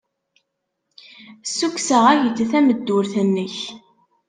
Ssukkseɣ-ak-d 1.45 2.37
tameddurt-nnek. 2.51 3.55